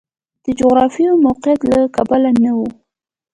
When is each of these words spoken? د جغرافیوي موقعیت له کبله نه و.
د 0.43 0.45
جغرافیوي 0.59 1.17
موقعیت 1.25 1.61
له 1.71 1.79
کبله 1.95 2.29
نه 2.43 2.51
و. 2.57 2.59